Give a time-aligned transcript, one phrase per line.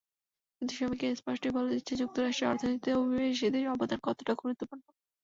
[0.57, 4.83] কিন্তু সমীক্ষা স্পষ্টই বলে দিচ্ছে, যুক্তরাষ্ট্রের অর্থনীতিতে অভিবাসীদের অবদান কতটা গুরুত্বপূর্ণ।